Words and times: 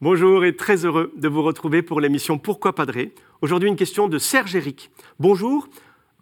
Bonjour 0.00 0.44
et 0.44 0.56
très 0.56 0.84
heureux 0.84 1.12
de 1.16 1.28
vous 1.28 1.42
retrouver 1.42 1.80
pour 1.80 2.00
l'émission 2.00 2.36
Pourquoi 2.36 2.74
Padré. 2.74 3.14
Aujourd'hui, 3.42 3.68
une 3.68 3.76
question 3.76 4.08
de 4.08 4.18
Serge 4.18 4.56
Éric. 4.56 4.90
Bonjour, 5.20 5.68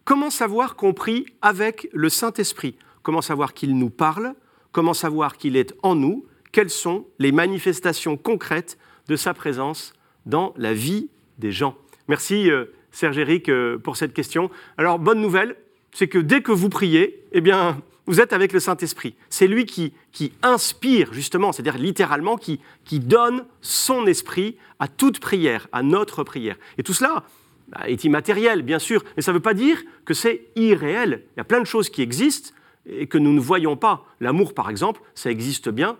comment 0.05 0.29
savoir 0.29 0.75
qu'on 0.75 0.93
prie 0.93 1.25
avec 1.41 1.89
le 1.91 2.07
Saint-Esprit? 2.07 2.75
Comment 3.01 3.21
savoir 3.21 3.55
qu'il 3.55 3.75
nous 3.75 3.89
parle? 3.89 4.35
Comment 4.71 4.93
savoir 4.93 5.37
qu'il 5.37 5.57
est 5.57 5.73
en 5.81 5.95
nous? 5.95 6.23
Quelles 6.51 6.69
sont 6.69 7.07
les 7.17 7.31
manifestations 7.31 8.15
concrètes 8.15 8.77
de 9.07 9.15
sa 9.15 9.33
présence 9.33 9.93
dans 10.27 10.53
la 10.55 10.75
vie 10.75 11.09
des 11.39 11.51
gens? 11.51 11.75
Merci 12.07 12.51
euh, 12.51 12.65
Serge 12.91 13.17
Éric 13.17 13.49
euh, 13.49 13.79
pour 13.79 13.97
cette 13.97 14.13
question. 14.13 14.51
Alors, 14.77 14.99
bonne 14.99 15.19
nouvelle, 15.19 15.55
c'est 15.91 16.07
que 16.07 16.19
dès 16.19 16.43
que 16.43 16.51
vous 16.51 16.69
priez, 16.69 17.25
eh 17.31 17.41
bien, 17.41 17.81
vous 18.05 18.19
êtes 18.19 18.33
avec 18.33 18.51
le 18.51 18.59
Saint-Esprit. 18.59 19.15
C'est 19.29 19.47
lui 19.47 19.65
qui, 19.65 19.93
qui, 20.11 20.33
inspire, 20.41 21.13
justement, 21.13 21.51
c'est-à-dire 21.51 21.77
littéralement, 21.77 22.37
qui, 22.37 22.59
qui, 22.83 22.99
donne 22.99 23.45
son 23.61 24.05
esprit 24.07 24.57
à 24.79 24.87
toute 24.87 25.19
prière, 25.19 25.67
à 25.71 25.83
notre 25.83 26.23
prière. 26.23 26.57
Et 26.77 26.83
tout 26.83 26.93
cela 26.93 27.23
bah, 27.69 27.81
est 27.87 28.03
immatériel, 28.03 28.61
bien 28.61 28.79
sûr, 28.79 29.03
mais 29.15 29.21
ça 29.21 29.31
ne 29.31 29.37
veut 29.37 29.41
pas 29.41 29.53
dire 29.53 29.81
que 30.05 30.13
c'est 30.13 30.47
irréel. 30.55 31.23
Il 31.35 31.37
y 31.37 31.41
a 31.41 31.45
plein 31.45 31.61
de 31.61 31.65
choses 31.65 31.89
qui 31.89 32.01
existent 32.01 32.51
et 32.85 33.07
que 33.07 33.17
nous 33.17 33.33
ne 33.33 33.39
voyons 33.39 33.77
pas. 33.77 34.05
L'amour, 34.19 34.53
par 34.53 34.69
exemple, 34.69 35.01
ça 35.15 35.31
existe 35.31 35.69
bien, 35.69 35.97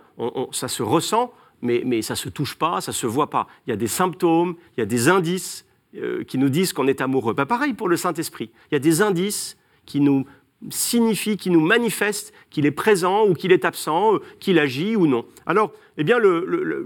ça 0.52 0.68
se 0.68 0.84
ressent, 0.84 1.34
mais, 1.62 1.84
mais 1.86 2.02
ça 2.02 2.16
ne 2.16 2.18
se 2.18 2.30
touche 2.30 2.56
pas, 2.56 2.82
ça 2.82 2.92
ne 2.92 2.96
se 2.96 3.08
voit 3.08 3.30
pas. 3.30 3.48
Il 3.66 3.70
y 3.70 3.74
a 3.74 3.78
des 3.78 3.88
symptômes, 3.88 4.56
il 4.76 4.82
y 4.82 4.84
a 4.84 4.86
des 4.86 5.08
indices 5.08 5.66
euh, 5.96 6.24
qui 6.26 6.38
nous 6.38 6.50
disent 6.50 6.74
qu'on 6.74 6.88
est 6.88 7.00
amoureux. 7.00 7.34
Bah, 7.34 7.46
pareil 7.46 7.74
pour 7.74 7.88
le 7.88 7.96
Saint-Esprit. 7.96 8.52
Il 8.70 8.74
y 8.74 8.78
a 8.78 8.80
des 8.80 9.02
indices 9.02 9.58
qui 9.86 10.02
nous 10.02 10.26
signifie, 10.70 11.38
qui 11.38 11.50
nous 11.50 11.62
manifeste 11.62 12.34
qu'il 12.50 12.66
est 12.66 12.72
présent 12.72 13.28
ou 13.28 13.34
qu'il 13.34 13.52
est 13.52 13.66
absent, 13.66 14.16
euh, 14.16 14.20
qu'il 14.40 14.60
agit 14.60 14.96
ou 14.96 15.08
non. 15.08 15.26
Alors, 15.46 15.72
eh 15.98 16.04
bien, 16.04 16.20
la 16.20 16.78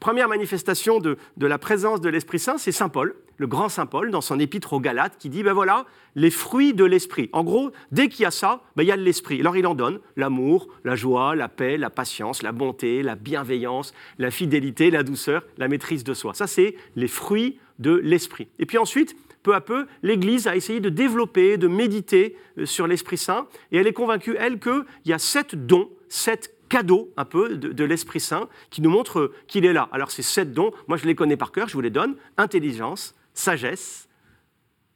première 0.00 0.28
manifestation 0.28 1.00
de, 1.00 1.16
la 1.38 1.58
présence 1.58 2.00
de 2.00 2.08
l'Esprit 2.08 2.38
Saint, 2.38 2.58
c'est 2.58 2.72
Saint 2.72 2.88
Paul, 2.88 3.14
le 3.36 3.46
grand 3.46 3.68
Saint 3.68 3.86
Paul, 3.86 4.10
dans 4.10 4.20
son 4.20 4.38
épître 4.38 4.72
aux 4.72 4.80
Galates, 4.80 5.16
qui 5.18 5.28
dit, 5.28 5.42
ben 5.42 5.52
voilà, 5.52 5.86
les 6.14 6.30
fruits 6.30 6.74
de 6.74 6.84
l'Esprit. 6.84 7.28
En 7.32 7.44
gros, 7.44 7.70
dès 7.92 8.08
qu'il 8.08 8.22
y 8.22 8.26
a 8.26 8.30
ça, 8.30 8.62
ben, 8.76 8.82
il 8.82 8.86
y 8.86 8.92
a 8.92 8.96
l'Esprit. 8.96 9.40
Alors 9.40 9.56
il 9.56 9.66
en 9.66 9.74
donne 9.74 10.00
l'amour, 10.16 10.68
la 10.84 10.96
joie, 10.96 11.34
la 11.34 11.48
paix, 11.48 11.76
la 11.76 11.90
patience, 11.90 12.42
la 12.42 12.52
bonté, 12.52 13.02
la 13.02 13.14
bienveillance, 13.14 13.92
la 14.18 14.30
fidélité, 14.30 14.90
la 14.90 15.02
douceur, 15.02 15.44
la 15.58 15.68
maîtrise 15.68 16.04
de 16.04 16.14
soi. 16.14 16.34
Ça, 16.34 16.46
c'est 16.46 16.74
les 16.96 17.08
fruits 17.08 17.58
de 17.78 17.94
l'Esprit. 17.94 18.48
Et 18.58 18.66
puis 18.66 18.78
ensuite, 18.78 19.14
peu 19.42 19.54
à 19.54 19.60
peu, 19.60 19.86
l'Église 20.02 20.46
a 20.46 20.56
essayé 20.56 20.80
de 20.80 20.88
développer, 20.88 21.56
de 21.56 21.68
méditer 21.68 22.36
euh, 22.58 22.66
sur 22.66 22.86
l'Esprit 22.86 23.18
Saint, 23.18 23.46
et 23.72 23.78
elle 23.78 23.86
est 23.86 23.92
convaincue, 23.92 24.36
elle, 24.38 24.58
qu'il 24.58 24.84
y 25.04 25.12
a 25.12 25.18
sept 25.18 25.54
dons, 25.54 25.90
sept 26.08 26.54
cadeaux 26.68 27.12
un 27.16 27.24
peu 27.24 27.56
de, 27.56 27.84
l'Esprit 27.84 28.20
Saint 28.20 28.48
qui 28.70 28.82
nous 28.82 28.90
montrent 28.90 29.20
euh, 29.20 29.34
qu'il 29.46 29.64
est 29.64 29.72
là. 29.72 29.88
Alors 29.92 30.10
ces 30.10 30.22
sept 30.22 30.52
dons, 30.52 30.72
moi 30.86 30.96
je 30.96 31.06
les 31.06 31.14
connais 31.14 31.36
par 31.36 31.52
cœur, 31.52 31.68
je 31.68 31.74
vous 31.74 31.80
les 31.80 31.90
donne. 31.90 32.16
Intelligence, 32.36 33.14
sagesse, 33.34 34.08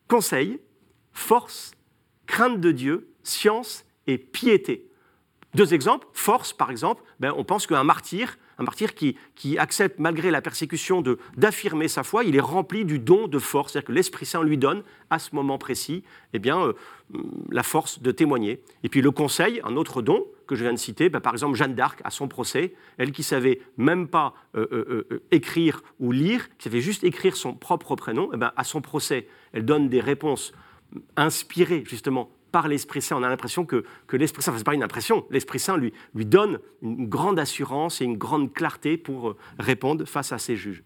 conseil, 0.08 0.60
force, 1.12 1.72
crainte 2.27 2.60
de 2.60 2.72
Dieu, 2.72 3.08
science 3.22 3.84
et 4.06 4.18
piété. 4.18 4.88
Deux 5.54 5.74
exemples. 5.74 6.06
Force, 6.12 6.52
par 6.52 6.70
exemple, 6.70 7.02
ben, 7.20 7.32
on 7.36 7.44
pense 7.44 7.66
qu'un 7.66 7.84
martyr, 7.84 8.38
un 8.58 8.64
martyr 8.64 8.95
qui, 8.95 9.17
accepte, 9.58 9.98
malgré 9.98 10.31
la 10.31 10.41
persécution, 10.41 11.03
d'affirmer 11.36 11.89
sa 11.89 12.03
foi, 12.03 12.25
il 12.25 12.36
est 12.36 12.41
rempli 12.41 12.84
du 12.84 12.98
don 12.98 13.28
de 13.28 13.39
force, 13.39 13.72
c'est-à-dire 13.72 13.89
que 13.89 13.92
l'Esprit 13.92 14.27
Saint 14.27 14.42
lui 14.42 14.58
donne, 14.58 14.83
à 15.11 15.19
ce 15.19 15.34
moment 15.34 15.58
précis, 15.58 16.05
eh 16.33 16.39
bien, 16.39 16.61
euh, 16.61 16.73
la 17.50 17.62
force 17.62 18.00
de 18.00 18.11
témoigner. 18.11 18.62
Et 18.83 18.89
puis 18.89 19.03
le 19.03 19.11
conseil, 19.11 19.61
un 19.64 19.77
autre 19.77 20.02
don 20.02 20.27
que 20.46 20.55
je 20.55 20.62
viens 20.62 20.73
de 20.73 20.79
citer, 20.79 21.08
ben, 21.08 21.20
par 21.20 21.33
exemple 21.33 21.57
Jeanne 21.57 21.74
d'Arc 21.74 22.01
à 22.05 22.11
son 22.11 22.29
procès, 22.29 22.74
elle 22.98 23.12
qui 23.12 23.23
savait 23.23 23.61
même 23.77 24.08
pas 24.08 24.35
euh, 24.57 24.67
euh, 25.11 25.23
écrire 25.30 25.83
ou 26.01 26.12
lire, 26.12 26.48
qui 26.58 26.64
savait 26.64 26.80
juste 26.80 27.05
écrire 27.05 27.36
son 27.36 27.55
propre 27.55 27.96
prénom, 27.96 28.30
eh 28.33 28.36
ben, 28.36 28.52
à 28.57 28.64
son 28.64 28.80
procès, 28.80 29.27
elle 29.52 29.64
donne 29.64 29.89
des 29.89 30.01
réponses 30.01 30.52
inspirées 31.17 31.85
justement 31.86 32.30
par 32.52 32.68
l'Esprit 32.68 33.02
Saint. 33.02 33.17
On 33.17 33.23
a 33.23 33.29
l'impression 33.29 33.64
que, 33.64 33.85
l'Esprit 34.13 34.42
Saint, 34.42 34.52
ce 34.52 34.58
n'est 34.58 34.64
pas 34.64 34.74
une 34.74 34.83
impression, 34.83 35.24
l'Esprit 35.30 35.58
Saint 35.58 35.77
lui, 35.77 35.92
lui 36.14 36.27
donne 36.27 36.61
une 36.83 37.08
grande 37.08 37.39
assurance 37.39 38.01
et 38.01 38.05
une 38.05 38.17
grande 38.17 38.52
clarté 38.52 38.96
pour 38.96 39.30
euh, 39.30 39.36
répondre 39.58 40.05
face 40.05 40.33
à 40.33 40.39
ses 40.39 40.57
juges. 40.57 40.85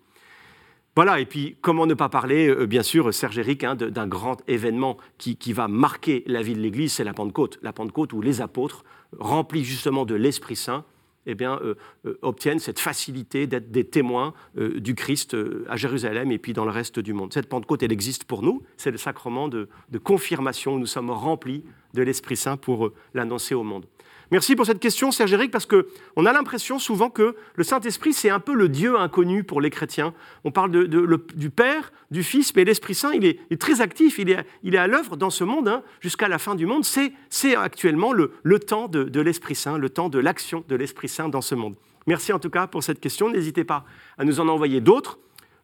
Voilà, 0.95 1.21
et 1.21 1.27
puis 1.27 1.59
comment 1.61 1.87
ne 1.87 1.93
pas 1.93 2.09
parler, 2.09 2.49
euh, 2.49 2.67
bien 2.67 2.83
sûr, 2.83 3.13
Serge 3.13 3.39
Éric, 3.39 3.65
hein, 3.65 3.75
d'un 3.75 4.07
grand 4.07 4.43
événement 4.49 4.97
qui, 5.19 5.37
qui, 5.37 5.53
va 5.53 5.69
marquer 5.69 6.23
la 6.27 6.41
vie 6.41 6.55
de 6.55 6.61
l'Église, 6.61 6.95
c'est 6.95 7.05
la 7.05 7.13
Pentecôte. 7.13 7.59
La 7.63 7.75
Pentecôte 7.75 8.15
où 8.15 8.23
les 8.23 8.41
apôtres, 8.41 8.85
remplis 9.19 9.65
justement 9.65 10.07
de 10.07 10.15
l'Esprit 10.15 10.57
Saint, 10.57 10.85
eh 11.27 11.35
bien, 11.35 11.59
euh, 11.63 11.75
euh, 12.07 12.19
obtiennent 12.23 12.59
cette 12.59 12.79
facilité 12.79 13.47
d'être 13.47 13.71
des 13.71 13.85
témoins 13.85 14.33
euh, 14.57 14.81
du 14.81 14.95
Christ 14.95 15.37
à 15.69 15.77
Jérusalem 15.77 16.31
et 16.33 16.39
puis 16.39 16.53
dans 16.53 16.65
le 16.65 16.71
reste 16.71 16.99
du 16.99 17.13
monde. 17.13 17.33
Cette 17.33 17.49
Pentecôte, 17.49 17.83
elle 17.83 17.93
existe 17.93 18.25
pour 18.25 18.43
nous. 18.43 18.63
C'est 18.77 18.91
le 18.91 18.99
sacrement 18.99 19.49
de, 19.49 19.69
confirmation 20.03 20.79
nous 20.79 20.87
sommes 20.87 21.11
remplis 21.11 21.65
de 21.95 22.03
l'Esprit 22.03 22.37
Saint 22.37 22.57
pour 22.57 22.91
l'annoncer 23.15 23.55
au 23.55 23.63
monde. 23.63 23.87
Merci 24.33 24.57
pour 24.57 24.67
cette 24.67 24.81
question, 24.81 25.13
Serge 25.13 25.33
Éric, 25.33 25.53
parce 25.53 25.67
qu'on 25.67 26.27
a 26.27 26.33
l'impression 26.33 26.81
souvent 26.81 27.11
que 27.11 27.37
le 27.55 27.65
Saint-Esprit, 27.65 28.13
c'est 28.13 28.29
un 28.29 28.41
peu 28.41 28.55
le 28.55 28.69
Dieu 28.69 28.99
inconnu 28.99 29.45
pour 29.45 29.61
les 29.61 29.71
chrétiens. 29.71 30.15
On 30.43 30.51
parle 30.51 30.89
du 30.89 31.51
Père, 31.51 31.93
du 32.11 32.25
Fils, 32.25 32.55
mais 32.57 32.65
l'Esprit 32.65 32.97
Saint, 32.97 33.13
il 33.13 33.25
est, 33.25 33.61
très 33.61 33.81
actif, 33.81 34.19
il 34.19 34.31
est, 34.31 34.45
il 34.65 34.75
est 34.75 34.79
à 34.79 34.89
l'œuvre 34.89 35.17
dans 35.17 35.31
ce 35.31 35.45
monde 35.45 35.69
hein, 35.69 35.83
jusqu'à 36.01 36.27
la 36.27 36.39
fin 36.39 36.57
du 36.57 36.67
monde. 36.67 36.85
C'est 36.85 37.55
actuellement 37.55 38.13
le, 38.13 38.33
le 38.43 38.59
temps 38.59 38.89
de, 38.89 39.05
de 39.05 39.21
l'Esprit 39.21 39.55
Saint, 39.55 39.79
le 39.79 39.91
temps 39.91 40.09
de 40.09 40.19
l'action 40.19 40.65
de 40.69 40.75
l'Esprit 40.75 41.09
Saint 41.09 41.16
dans 41.29 41.41
ce 41.41 41.55
monde. 41.55 41.77
Merci 42.07 42.33
en 42.33 42.39
tout 42.39 42.51
cas 42.51 42.67
pour 42.67 42.83
cette 42.83 43.01
question. 43.01 43.31
N'hésitez 43.31 43.65
pas 43.65 43.85
à 44.19 44.25
nous 44.25 44.41
en 44.41 44.49
envoyer 44.49 44.81
d'autres. 44.81 45.19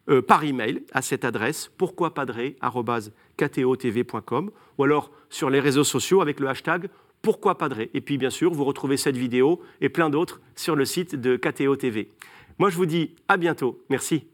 Euh, 0.09 0.21
par 0.21 0.43
email 0.43 0.83
à 0.91 1.01
cette 1.01 1.23
adresse 1.23 1.71
pourquoipadré.com 1.77 4.51
ou 4.77 4.83
alors 4.83 5.11
sur 5.29 5.49
les 5.49 5.61
réseaux 5.61 5.85
sociaux 5.85 6.19
avec 6.19 6.41
le 6.41 6.49
hashtag 6.49 6.89
pourquoi 7.23 7.57
Padré 7.57 7.89
Et 7.93 8.01
puis 8.01 8.17
bien 8.17 8.29
sûr, 8.29 8.51
vous 8.51 8.65
retrouvez 8.65 8.97
cette 8.97 9.15
vidéo 9.15 9.61
et 9.79 9.87
plein 9.87 10.09
d'autres 10.09 10.41
sur 10.55 10.75
le 10.75 10.83
site 10.83 11.15
de 11.15 11.37
KTO 11.37 11.77
TV. 11.77 12.09
Moi, 12.59 12.69
je 12.69 12.75
vous 12.75 12.85
dis 12.85 13.15
à 13.29 13.37
bientôt. 13.37 13.81
Merci. 13.89 14.32